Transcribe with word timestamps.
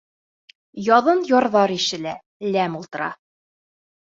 Яҙын 0.87 1.21
ярҙар 1.33 1.73
ишелә, 1.75 2.15
ләм 2.57 2.81
ултыра. 2.81 3.15